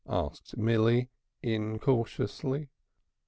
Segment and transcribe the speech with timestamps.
[0.09, 1.09] asked Milly,
[1.43, 2.69] incautiously.